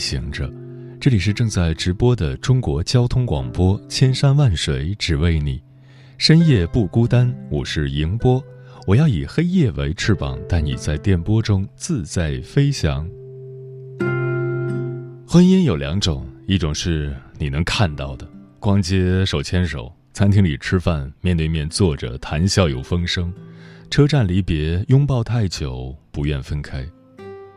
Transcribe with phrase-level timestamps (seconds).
[0.00, 0.50] 行者，
[0.98, 5.62] 这里是正在直播的中国交通广播，千山万水只为你，
[6.16, 7.32] 深夜不孤单。
[7.50, 8.42] 我是迎波，
[8.86, 13.06] 我要以黑夜为翅膀，带你在电波中自在飞翔。
[15.28, 18.26] 婚姻有两种，一种是你能看到的，
[18.58, 23.30] 逛街手牵手，餐厅里吃饭面对面坐着谈笑有风声，
[23.90, 26.88] 车站离别拥抱太久不愿分开。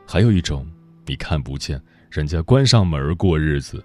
[0.05, 0.67] 还有一种，
[1.05, 1.81] 你看不见，
[2.14, 3.83] 人家关上门过日子。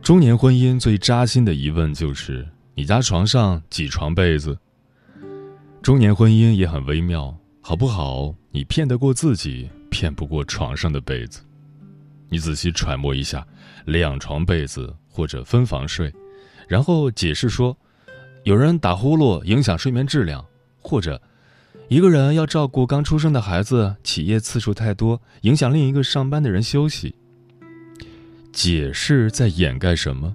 [0.00, 4.58] 中年婚姻最扎心的疑问就是：你家床上几床被子？
[5.82, 8.34] 中年婚姻也很微妙，好不好？
[8.50, 11.42] 你骗得过自己，骗不过床上的被子。
[12.30, 13.46] 你仔细揣摩一下，
[13.84, 16.10] 两床被子或者分房睡，
[16.66, 17.76] 然后解释说，
[18.44, 20.42] 有人打呼噜影响睡眠质量，
[20.80, 21.20] 或者。
[21.90, 27.12] 一个人要照顾刚出生的孩子，起夜次数太多，影响另一个上班的人休息。
[28.52, 30.32] 解释在掩盖什么？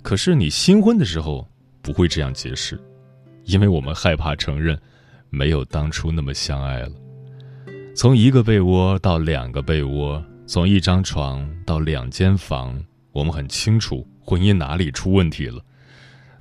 [0.00, 1.44] 可是你新婚的时候
[1.82, 2.80] 不会这样解释，
[3.46, 4.78] 因为我们害怕承认，
[5.28, 6.92] 没有当初那么相爱了。
[7.96, 15.60] 从一个被窝到两个被窝，从一张床到两间房，我们很清楚婚姻哪里出问题了。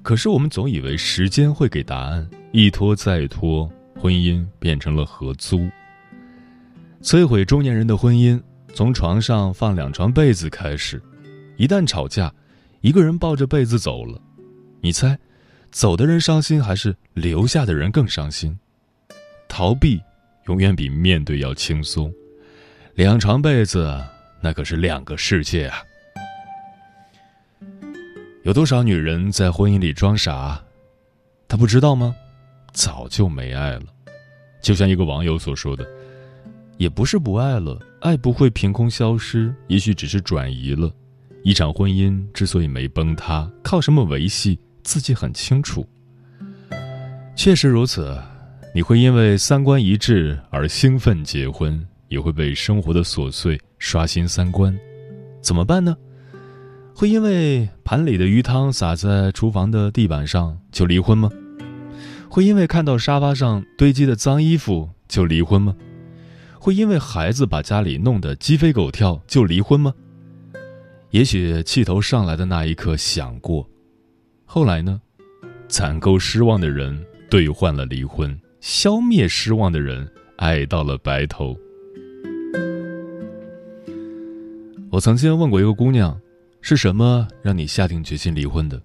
[0.04, 3.68] 可是我们总以为时间会给答案，一拖再拖。
[4.00, 5.70] 婚姻变成了合租。
[7.02, 8.42] 摧毁中年人的婚姻，
[8.74, 11.02] 从床上放两床被子开始。
[11.58, 12.34] 一旦吵架，
[12.82, 14.19] 一个人抱着被子走了，
[14.81, 15.18] 你猜，
[15.72, 18.58] 走的人伤心还是留下的人更伤心？
[19.47, 20.02] 逃避
[20.48, 22.14] 永远比面对要轻松。
[22.96, 24.03] 两床被子，
[24.42, 25.78] 那可是两个世界啊！
[28.44, 30.62] 有多少女人在婚姻里装傻？
[31.48, 32.16] 她不知道吗？
[32.74, 33.86] 早就没爱了，
[34.66, 35.86] 就像一个网友所说的，
[36.78, 40.92] 也不是不爱了，爱不会凭空消失，也许只是转移了。
[41.44, 45.88] 一场婚姻之所以没崩塌，靠什么维系，自己很清楚。
[47.36, 48.20] 确实如此，
[48.74, 54.75] 你会因为三观一致而兴奋结婚，也会被生活的琐碎刷新三观。
[55.42, 55.96] 怎么办呢？
[56.96, 61.30] 会因为盘里的鱼汤洒在厨房的地板上就离婚吗？
[62.30, 65.75] 会因为看到沙发上堆积的脏衣服就离婚吗？
[66.59, 69.94] 会因为孩子把家里弄得鸡飞狗跳就离婚吗？
[71.12, 73.69] 也许气头上来的那一刻想过，
[74.46, 75.00] 后来呢？
[75.68, 81.56] 攒够失望的人兑换了离婚，消灭失望的人爱到了白头。
[84.90, 86.19] 我曾经问过一个姑娘，
[86.62, 88.81] 是什么让你下定决心离婚的？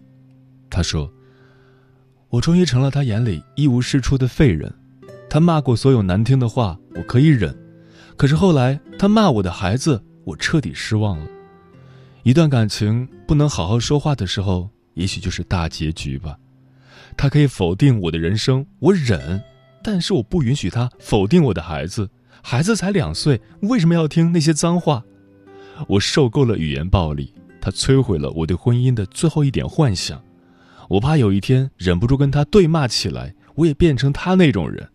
[0.68, 1.10] 她说。
[2.30, 4.72] 我终于成了他眼里一无是处的废人，
[5.28, 7.52] 他骂过所有难听的话，我可以忍，
[8.16, 11.26] 可是后来他骂我的孩子，我彻底失望了。
[12.22, 16.36] 一段感情不能好好说话的时候，也许就是大结局吧。
[17.16, 19.42] 他可以否定我的人生，我忍，
[19.82, 22.08] 但是我不允许他否定我的孩子。
[22.42, 25.02] 孩子才两岁，为什么要听那些脏话？
[25.88, 30.22] 我受够了语言暴力，他摧毁了我对婚姻的最后一点幻想。
[30.90, 34.88] 我怕有一天忍不住跟他对骂起来，我也变成他那种人。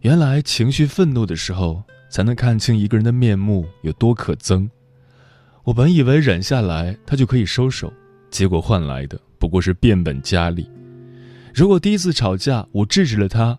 [0.00, 4.68] 原来情绪愤怒的时候，才能看清一个人的面目有多可憎。
[5.64, 7.90] 我本以为忍下来他就可以收手，
[8.30, 10.70] 结果换来的不过是变本加厉。
[11.54, 13.58] 如果第一次吵架我制止了他，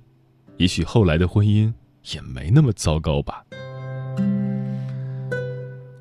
[0.57, 1.73] 也许后来的婚姻
[2.13, 3.43] 也没那么糟糕吧。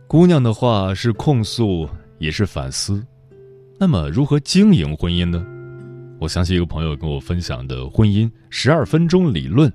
[0.07, 3.03] 姑娘的话是控诉，也是反思。
[3.79, 5.45] 那么如何经营婚姻呢？
[6.19, 9.71] 我想起一个朋友跟我分享的婚姻十二分钟理论。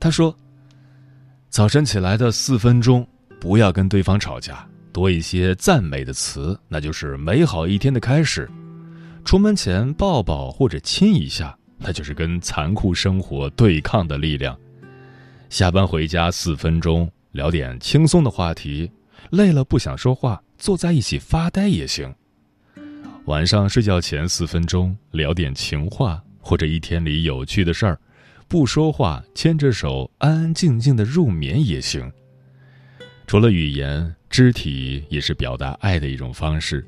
[0.00, 0.36] 他说：
[1.48, 3.06] 早晨起来的四分钟，
[3.40, 8.50] 不要跟对方吵架，多一些赞美的词，那就是美好一天的开始。
[9.24, 14.58] 出门前抱抱或者亲一下，那就是跟残酷生活对抗的力量。
[15.48, 18.90] 下班回家四分钟，聊点轻松的话题，
[19.30, 22.12] 累了不想说话，坐在一起发呆也行。
[23.26, 27.96] 晚上睡觉前四分钟聊点情话，或者一天里有趣的事儿，
[28.48, 32.10] 不说话，牵着手，安安静静的入眠也行。
[33.28, 36.84] 除了语言，肢体也是表达爱的一种方式。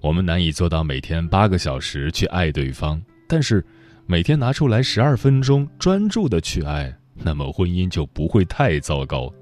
[0.00, 3.64] 我们难以做到每天八个小时去爱对方，但是
[4.04, 9.32] 每天拿出来十二分钟专注的去爱，那么婚姻就不会太糟糕。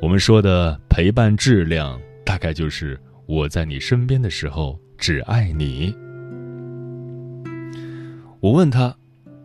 [0.00, 5.92] 我们说的陪伴质量，大概就是我在你身边的时候只爱你。
[8.38, 8.94] 我问他，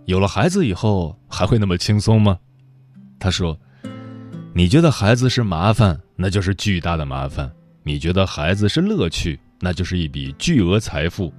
[0.05, 2.37] 有了孩子以后还会那么轻松吗？
[3.17, 3.59] 他说
[4.53, 7.49] ：“你觉得孩子是麻烦，那就是巨大的麻烦；
[7.81, 11.33] 你觉得孩子是乐趣，那就是一笔巨额财富。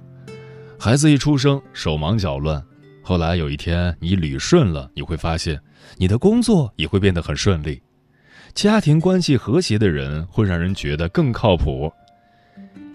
[0.77, 2.61] 孩子一出生手忙脚乱，
[3.01, 5.57] 后来有一天你捋顺了，你会发现
[5.95, 7.81] 你的工作也会变得很顺利。
[8.53, 11.89] 家庭关系和谐的人会让人觉得更靠谱。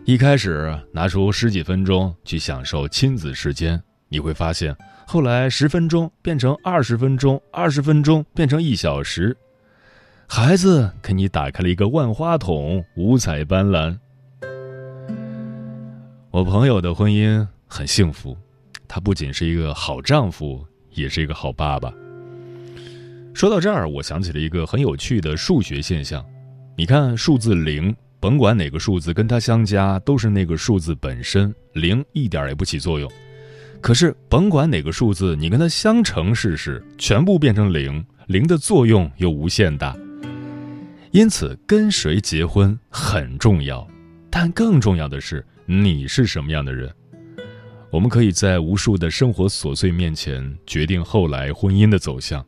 [0.06, 9.36] 一开始拿出十几分钟去享受亲子时间。”你会发现，后来十分钟变成二十分钟，二十分钟变成一小时，
[10.28, 13.98] 孩子给你打开了一个万花筒，五彩斑斓。
[16.30, 18.36] 我朋友的婚姻很幸福，
[18.86, 21.92] 他不仅是一个好丈夫，也是一个好爸爸。
[23.32, 26.24] 说到这儿，我想起了一个很有趣的数学现象。
[26.76, 33.06] 你看，数字零，甭管哪个数字跟它相加，都是那个数字本身，零一点也不起作用。
[33.82, 39.94] 可是，甭管哪个数字，你跟它相乘试试，全部变成零，零的作用又无限大。
[41.10, 43.86] 因此，跟谁结婚很重要，
[44.30, 46.90] 但更重要的是你是什么样的人。
[47.90, 52.42] 我们可以在无数的生活琐碎面前决定后来婚姻的走向。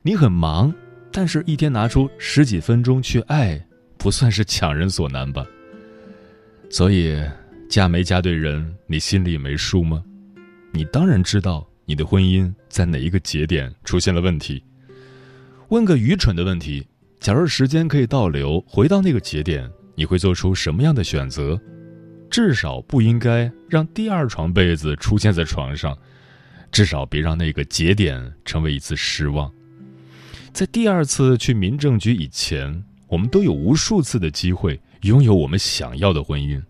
[0.00, 0.72] 你很忙，
[1.12, 3.62] 但是一天拿出十几分钟去爱，
[3.98, 5.44] 不算是强人所难吧？
[6.70, 7.20] 所以，
[7.68, 10.02] 嫁没嫁对人，你心里没数吗？
[10.72, 14.62] 你当然知道你的婚姻在哪一个节点出现了问题。
[15.68, 16.86] 问个愚蠢的问题：
[17.18, 21.60] 假如时间可以倒流，回到那个节点，你会做出什么样的选择？
[22.30, 25.96] 至少不应该让第二床被子出现在床上，
[26.70, 29.50] 至少别让那个节点成为一次失望。
[30.52, 36.62] 在第二次去民政局以前，我们都有无数次的机会拥有我们想要的婚姻。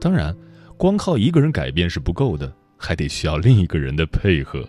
[0.00, 0.36] 当然，
[0.76, 2.52] 光靠一个人改变是不够的。
[2.82, 4.66] 还得需要另一个人的配合。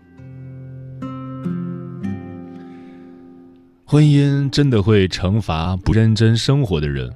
[3.86, 7.10] 婚姻真的会惩罚不认真生活的人，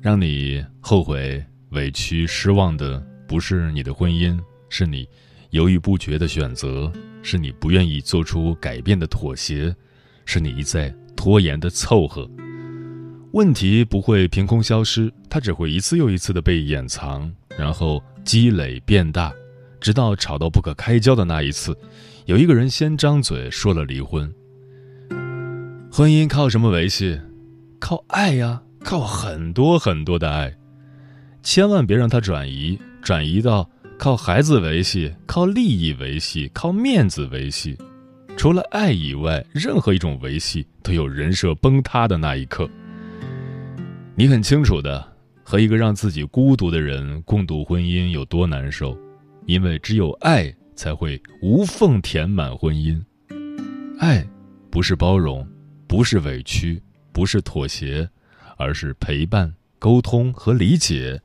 [0.00, 4.38] 让你后悔、委屈、失望的不是你的婚姻，
[4.68, 5.04] 是你
[5.50, 6.92] 犹豫不决的选择，
[7.24, 9.74] 是你不愿意做出改变的妥协，
[10.26, 12.30] 是你一再拖延的凑合。
[13.32, 19.32] 问题不会凭空消失，它只会一次又一次的被掩藏，然后积累变大。
[19.80, 21.76] 直到吵到不可开交的那一次，
[22.26, 24.30] 有一个人先张嘴说了离婚。
[25.92, 27.20] 婚姻靠什么维系？
[27.78, 30.52] 靠爱呀，靠很多很多的爱。
[31.42, 37.78] 千万别让它转移，转移到靠孩子维系、靠利益维系、靠面子维系。
[38.36, 42.68] 除了爱以外，任何一种维系都有人设崩塌的那一刻。
[44.20, 45.02] 你很清楚的，
[45.42, 48.94] 和一个让自己孤独的人共度婚姻有多难受。
[49.46, 53.02] 因为只有爱才会无缝填满婚姻，
[53.98, 54.22] 爱
[54.70, 55.48] 不是包容，
[55.86, 56.82] 不是委屈，
[57.12, 58.06] 不是妥协，
[58.58, 61.22] 而是陪伴、沟通和理解，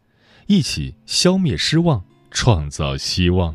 [0.47, 3.53] 一起消灭失望，创造希望。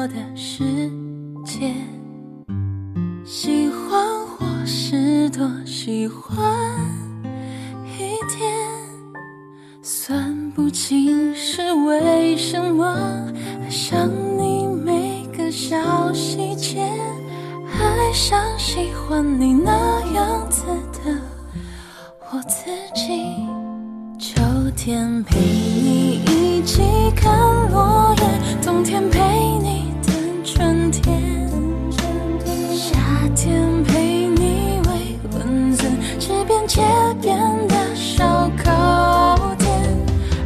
[0.00, 0.62] 我的世
[1.44, 1.74] 界
[3.24, 6.38] 喜欢或是多喜欢
[7.84, 8.48] 一点，
[9.82, 12.86] 算不清是为什么，
[13.60, 16.80] 爱上你每个小细节，
[17.66, 19.72] 爱上喜欢你那
[20.14, 20.62] 样子
[20.92, 21.20] 的
[22.30, 23.24] 我自己。
[24.16, 24.40] 秋
[24.76, 26.82] 天陪你一起
[27.16, 27.36] 看
[27.72, 29.47] 落叶，冬天陪。
[36.68, 36.82] 街
[37.22, 39.70] 边的烧烤店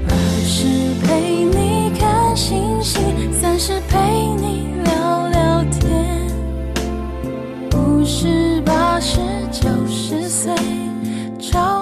[0.08, 0.14] 二
[0.44, 3.02] 十陪你看星星
[3.32, 3.98] 三十陪
[4.36, 6.30] 你聊聊天。
[7.74, 9.18] 五十八十
[9.50, 10.54] 九十岁
[11.40, 11.81] 交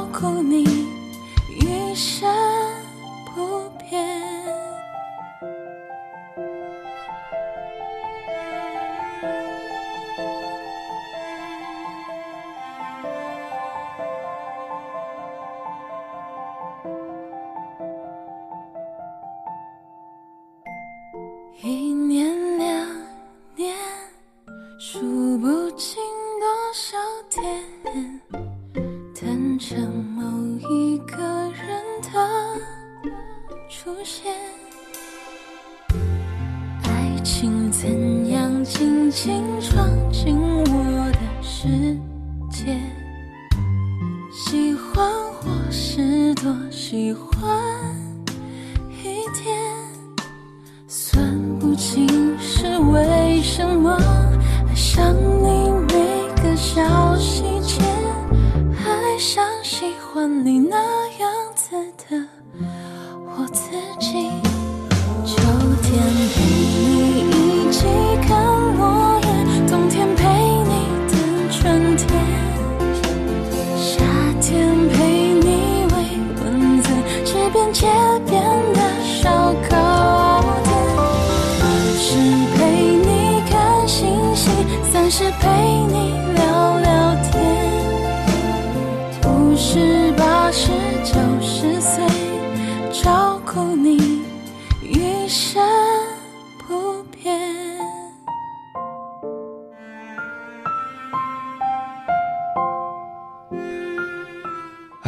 [51.80, 52.29] 算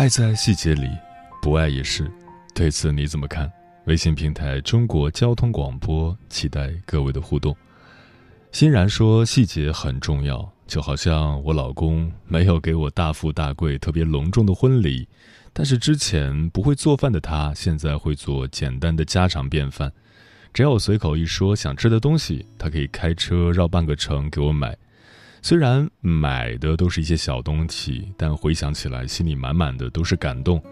[0.02, 0.90] 爱在细节里，
[1.40, 2.10] 不爱也是。
[2.52, 3.48] 对此你怎么看？
[3.84, 7.56] 微信平台中国交通广播，期待各位的互动。
[8.50, 15.06] 欣然说：“细节很重要，就好像我老公没有给我大富大贵、特别隆重的婚礼，
[15.52, 19.92] 但是之前不会做饭的他，现在会做简单的家常便饭。
[20.52, 24.76] 只要我随口一说想吃的东西，他可以开车绕半个城给我买。
[25.44, 30.62] 虽然买的都是一些小东西，但回想起来，心里满满的都是感动。”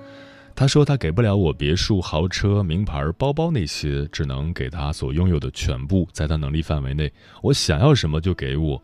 [0.55, 7.11] 他说：“他给不了我别墅、豪车、名牌包包那些，只能给他所拥有的全部，在他能力范围内，
[7.43, 8.81] 我想要什么就给我。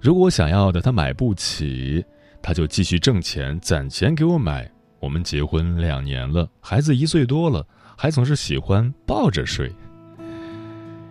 [0.00, 2.04] 如果我想要的他买不起，
[2.42, 4.70] 他就继续挣钱攒钱给我买。
[5.00, 9.72] 我们结婚两年了，孩子一岁多了，还总是喜欢抱着睡。”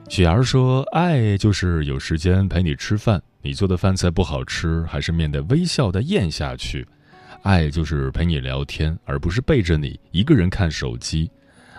[0.10, 6.88] 雪儿说：“爱就是有时间陪你吃饭，你做的饭菜不好吃，还是面带微笑的咽下去。”
[7.44, 11.30] 爱就是陪你聊天，而不是背着你一个人看手机；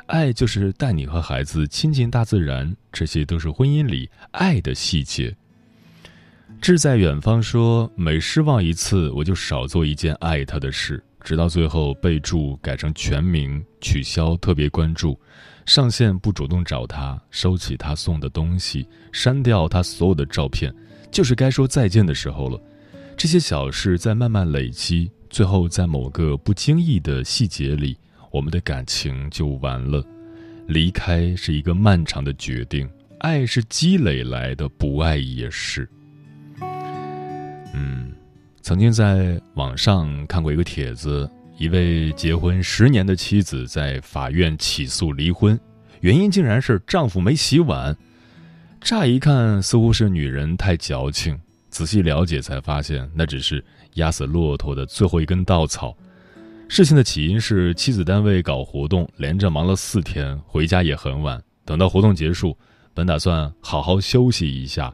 [0.06, 5.34] 爱就是带你和孩子亲近大自然，这些都是婚姻里爱的细节。
[6.60, 15.18] 志在远方说：“每失望一次，我就少做一件爱他的事，直到最后备注改成全名，取消特别关注，
[15.64, 20.74] 上线不主动找他，收起他送的东西，删掉他所有的照片，
[21.14, 22.60] 就是该说再见的时候了。
[23.16, 27.96] 这些小事在慢慢累积。”最后，在某个不经意的细节里，
[28.30, 30.04] 我们的感情就完了。
[30.68, 35.88] 离开是一个漫长的决定，爱是积累来的，不爱也是。
[37.74, 38.12] 嗯，
[38.62, 41.28] 曾经在网上看过一个帖子，
[41.58, 45.58] 一位结婚十年的妻子在法院起诉离婚，
[46.00, 47.96] 原因竟然是丈夫没洗碗。
[48.84, 53.64] 乍一看，似乎是女人太矫情，仔细了解才发现，那只是。
[53.94, 55.96] 压死骆驼的最后一根稻草。
[56.68, 61.40] 事情的起因是妻子单位搞活动，连着忙了四天，回家也很晚。
[61.64, 62.54] 等到活动结束，
[62.92, 64.92] 本打算好好休息一下，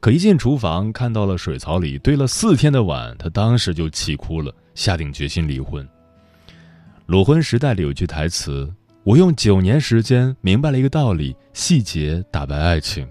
[0.00, 5.86] 可一进厨房看到了水槽里堆了四天的碗，他当时就气哭了，下定决心离婚。
[7.04, 13.06] 裸婚时代里有句台词：“我用九年时间明白了一个道理，细节打败爱情。”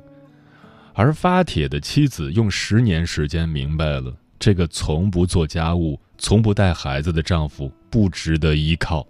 [0.99, 4.11] 而发帖的妻子用十年时间明白了。
[4.39, 9.05] 这个从不做家务、从不带孩子的丈夫不值得依靠。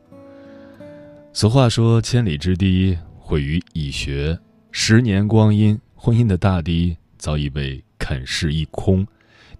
[1.31, 4.37] 俗话说：“千里之堤毁于蚁穴。”
[4.69, 9.07] 十年光阴，婚姻的大堤早已被啃噬一空，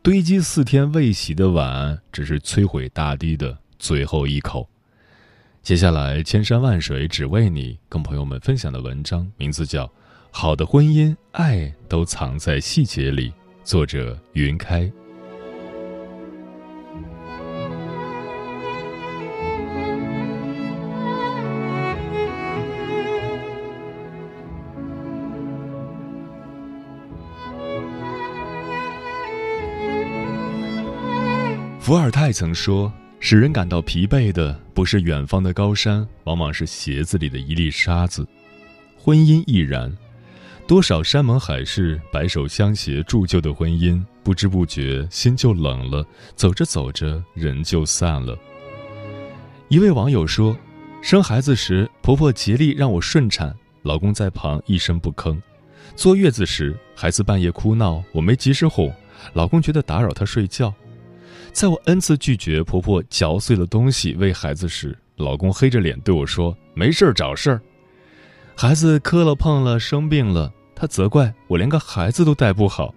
[0.03, 4.67] 堆积四天未洗的碗，只是摧毁大堤的最后一口。
[5.63, 9.85] 接下来，千山万水只为你，跟朋友们分享的文章名字叫
[10.31, 13.29] 《好的婚姻，爱都藏在细节里》，
[13.63, 14.89] 作者云开。
[31.79, 38.27] 伏尔泰曾说：“使人感到疲惫的不是远方的高山，往往是鞋子里的一粒沙子。”
[38.99, 39.89] 婚姻亦然，
[40.67, 46.05] 多少山盟海誓、白手相携铸就的婚姻，不知不觉心就冷了，
[46.35, 48.37] 走着走着人就散了。
[49.69, 50.57] 一位网友说
[51.01, 55.39] ：“生孩子时，婆婆竭力让我顺产，老公在旁一声不吭；
[55.95, 58.93] 坐月子时，孩子半夜哭闹，我没及时哄，
[59.31, 60.73] 老公觉得打扰她睡觉。”
[61.53, 67.61] 在我 n 次拒绝婆婆嚼碎了东西喂孩子时，老公黑着脸对我说：“没事儿找事儿。”
[68.53, 72.93] 孩子磕了碰了生病了，他责怪我连个孩子都带不好。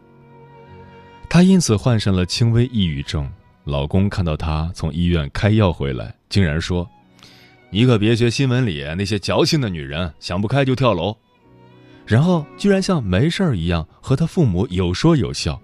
[1.31, 3.27] 他因此患上了轻微抑郁症。
[3.65, 6.87] 老公看到他从医院开药回来，竟然说
[7.71, 11.17] ：“你可别学新闻里那些矫情的女人，想不开就跳楼。”
[12.05, 15.61] 然后居然像没事儿一样和他父母有说有笑。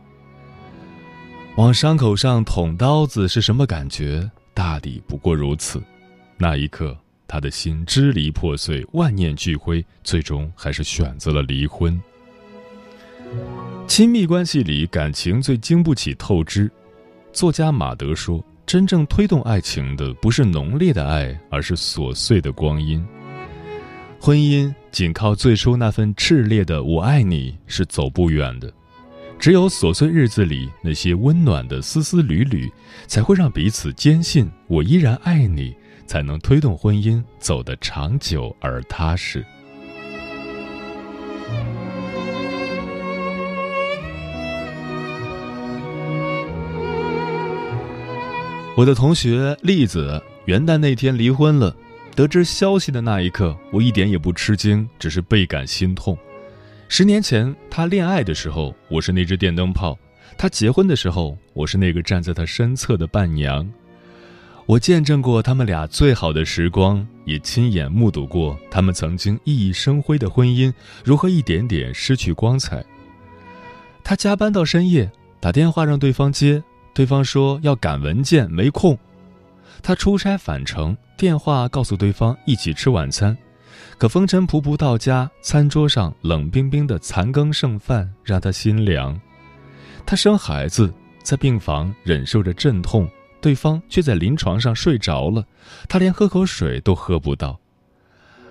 [1.57, 4.31] 往伤口上捅刀子是什么感觉？
[4.55, 5.83] 大抵不过如此。
[6.39, 6.97] 那一刻，
[7.29, 12.01] 他的心支离破碎，万念俱灰，最终还是选择了离婚。
[13.87, 16.71] 亲密关系里，感情最经不起透支。
[17.33, 23.05] 作家马德说：“真正推动爱情的，不是浓烈的爱，而是琐碎的光阴。
[24.21, 28.73] 婚姻仅靠最初那份炽烈的‘我爱你’是走不远的。”
[29.39, 32.73] 只有琐碎日子里那些温暖的丝丝缕缕，
[33.07, 35.77] 才会让彼此坚信我依然爱你，
[36.07, 39.45] 才能推动婚姻走得长久而踏实。
[48.77, 51.75] 我的同学栗子元旦那天离婚了，
[52.15, 56.17] 得知消息的那一刻，我一点也不吃惊，只是倍感心痛。
[56.87, 59.97] 十年前，他恋爱的时候，我是那只电灯泡；
[60.37, 63.67] 他结婚的时候，我是那个站在他身侧的伴娘。
[64.67, 70.73] 我见证过他们俩最好的时光，也亲眼目睹过他们曾经熠熠生辉的婚姻
[71.05, 72.85] 如何一点点失去光彩。
[74.03, 76.61] 他加班到深夜，打电话让对方接，
[76.93, 78.99] 对方说要赶文件，没空。
[79.83, 83.37] 他出差返程，电话告诉对方一起吃晚餐。
[83.99, 89.19] 可风尘仆仆到家，餐桌上冷冰冰的残羹剩饭让他心凉。
[90.05, 93.09] 他生孩子，在病房忍受着阵痛，
[93.41, 95.45] 对方却在临床上睡着了，
[95.89, 97.59] 他连喝口水都喝不到。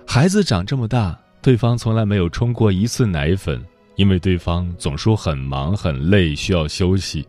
[0.06, 3.62] 孩子长这么大，对方从来没有冲过一次奶粉，
[3.96, 7.26] 因为对方总说很忙很累，需要休息，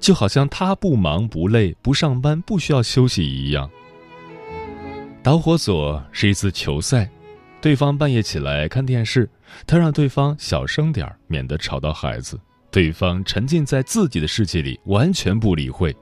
[0.00, 3.70] 就好像他不忙不累不上班不需要休息一样。
[5.22, 7.10] 导火索是一次球赛。
[7.58, 9.28] 对方半夜起来看电视，
[9.66, 12.38] 他让对方小声点免得吵到孩子。
[12.70, 15.96] 对方沉浸在自己的世界里，完全不理会。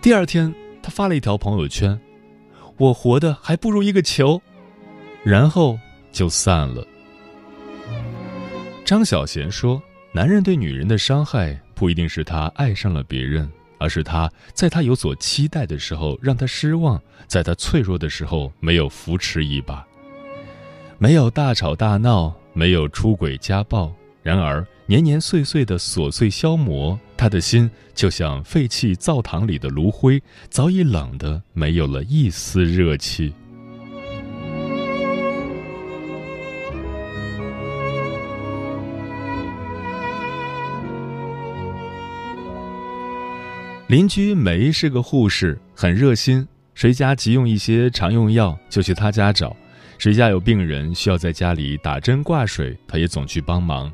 [0.00, 1.98] 第二天，他发了一条朋友圈
[2.78, 4.40] ：“我活的还不如一个球。”
[5.24, 5.76] 然后
[6.12, 6.86] 就散了。
[8.84, 9.82] 张小娴说
[10.14, 19.84] ：“男人对女人的伤害，不一定是他爱上了别人，而是他在他有所期待的时候让他失望，在他脆弱的时候没有扶持一把。”
[20.96, 33.34] 没有大吵大闹，没有出轨家暴，然而年年岁岁的琐碎消磨，他的心就像废弃灶堂里的炉灰，早已冷得没有了一丝热气。
[43.88, 49.56] 邻居梅是个护士，很热心，谁家急用一些常用药，就去他家找。
[49.98, 53.92] 谁家有病人需要在家里打针挂水，她也总去帮忙。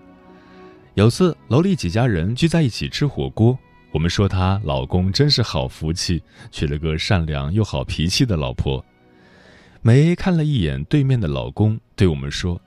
[0.94, 3.58] 有次楼里几家人聚在一起吃火锅，
[3.90, 8.84] 我们说她老公真是好福气，娶了个善良又好脾气的老婆。
[9.82, 12.60] 梅看了一眼对面的老公，对我们说：“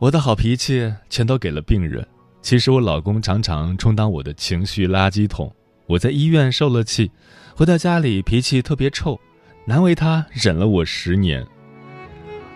[0.00, 2.04] 我的好脾气全都给了病人。
[2.42, 5.54] 其实我老公常常充当我的情绪垃圾桶。
[5.86, 7.12] 我在医院受了气，
[7.54, 9.20] 回到家里脾气特别臭，
[9.66, 11.46] 难为他忍了我十年。”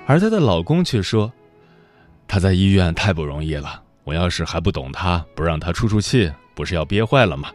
[0.04, 1.32] 而她的老公却说
[2.26, 7.50] ：“她在医院太不容易了，我要是还不懂他，不让他出出气，不是要憋坏了吗？”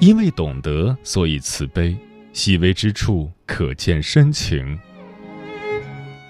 [0.00, 1.96] 因为懂得，所以慈悲，
[2.32, 4.78] 细微之处可见深情。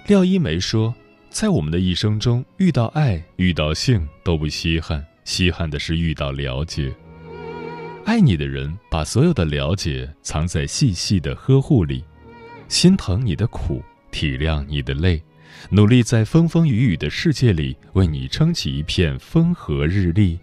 [0.06, 0.92] 廖一梅说
[1.30, 6.92] ：“在我们的一生中，遇到爱、遇到性都不稀罕，稀罕的是遇到了解。
[8.04, 12.04] 爱你的人，把所有的了解藏在细细的呵护里，
[12.66, 13.82] 心疼你的苦。”
[14.12, 15.22] 体谅你的累，
[15.70, 20.38] 努力在风风雨雨的世界里为你撑起一片风和日丽。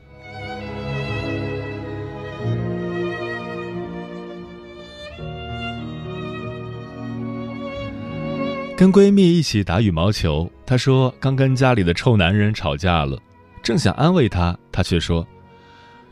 [8.77, 13.19] 跟闺蜜一起打羽毛球她说刚跟家里的臭男人吵架了
[13.63, 15.27] 正想安慰她她却说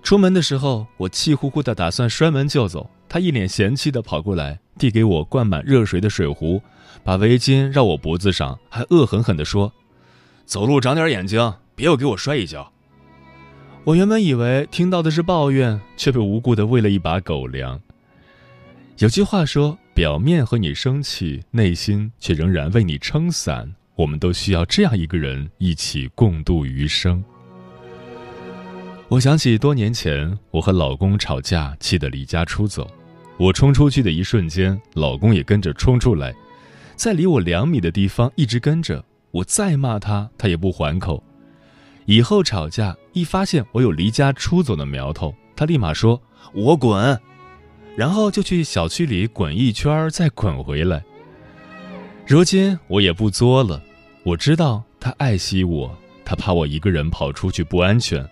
[0.06, 6.62] 出门的时候，我气呼呼的打算摔门就走，他一脸嫌弃的跑过来，递给我灌满热水的水壶，
[7.04, 9.74] 把围巾绕我脖子上，还恶狠狠地说
[10.46, 12.72] ：‘走路长点眼睛，别又给我摔一跤。’
[13.84, 17.82] 我原本以为听到的是抱怨，却被无故的喂了一把狗粮。
[19.00, 27.24] 有句话说：“表面和你生气，内心却仍然为你撑伞。”我们都需要这样一个人，一起共度余生。
[29.08, 32.90] 我想起多年前，我和老公吵架，气得离家出走。
[33.38, 36.34] 我冲出去的一瞬间，老公也跟着冲出来，
[36.96, 39.04] 在离我两米的地方一直跟着。
[39.30, 41.24] 我再骂他，他也不还口。
[42.06, 46.20] 以后吵架，一发现我有离家出走的苗头，他立马说
[46.54, 47.20] ：“我滚。”
[47.96, 51.04] 然后就去小区里滚一圈，再滚回来。
[52.26, 53.84] 如今我也不作了，
[54.24, 58.28] 我知道他爱惜我，他怕我一个人跑出去不安全。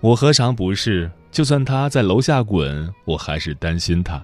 [0.00, 1.10] 我何尝不是？
[1.30, 4.22] 就算他在楼下滚，我还是担心他。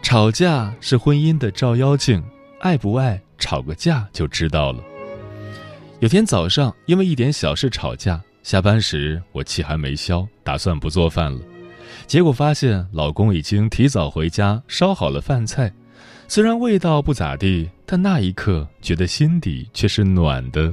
[0.00, 2.22] 吵架是婚姻的照妖镜，
[2.60, 4.80] 爱不爱，吵个架就知道了。
[5.98, 11.40] 有天早上，因为一点小事吵架，下班时我气还没消，打算不做饭了。
[12.06, 15.72] 结果发现老公已经提早回家烧好了饭菜，
[16.28, 20.72] 虽然味道不咋地，但那一刻觉得心底却是暖的。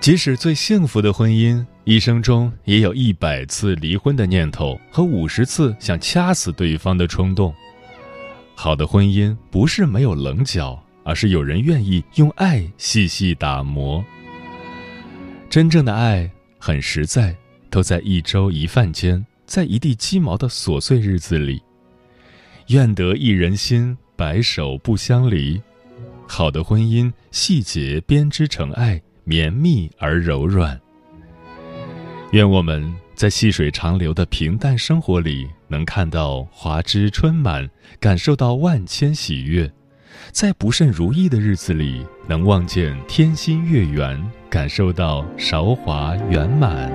[0.00, 7.54] 即使最幸福的婚姻，一生中也有一百次离婚的念头和五十次想掐死对方的冲动。
[8.54, 14.02] 好的婚姻不是没有棱角，而是有人愿意用爱细细打磨。
[15.50, 17.36] 真正的爱很实在，
[17.68, 21.60] 都在一粥一饭间，在一地鸡毛的琐碎日子里。
[22.68, 25.60] 愿得一人心，白首不相离。
[26.26, 30.80] 好的婚姻，细节编织成爱，绵密而柔软。
[32.32, 39.70] 愿我们在细水长流的平淡生活里，能看到华枝春满，感受到万千喜悦。
[40.32, 46.90] 在不甚如意的日子里，能望见天心月圆，感受到韶华圆满。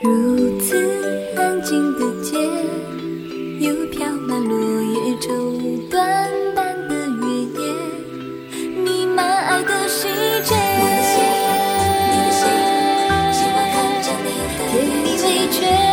[0.00, 0.76] 如此
[1.36, 2.11] 安静的
[15.60, 15.91] 蜜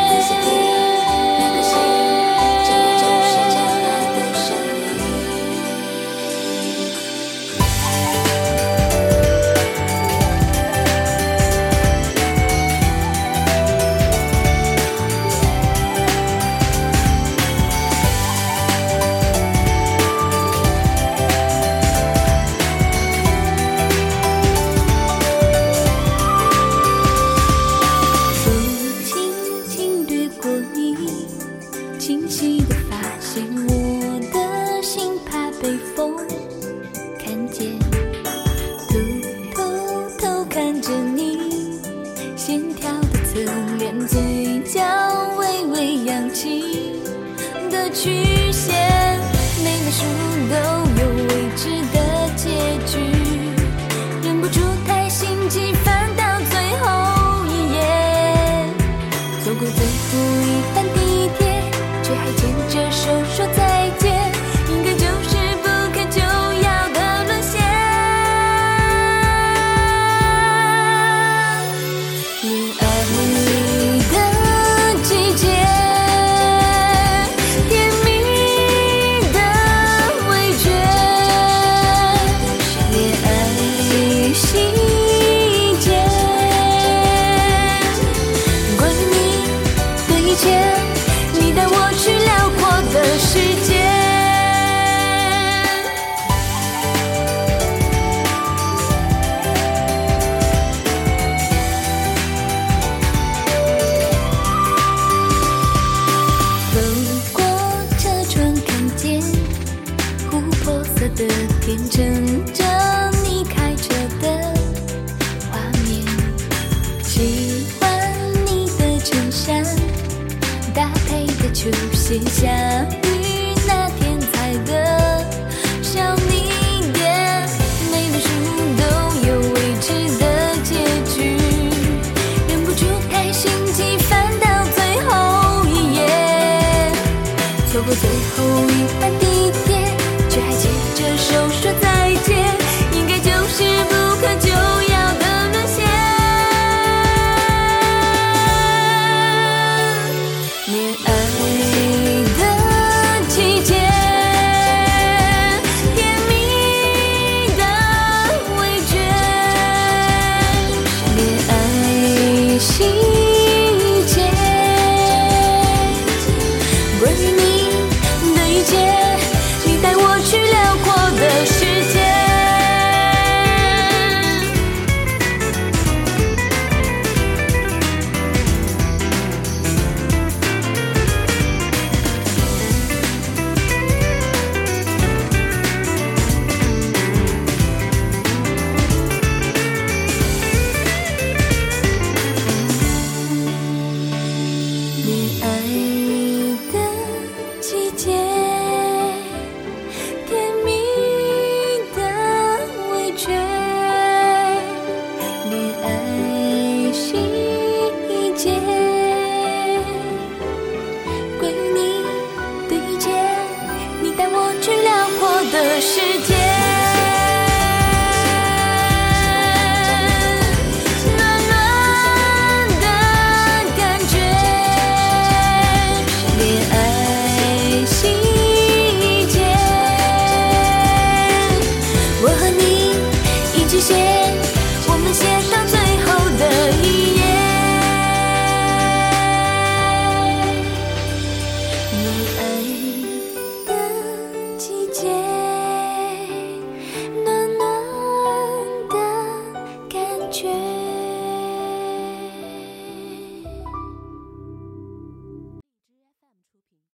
[111.69, 112.08] 天，真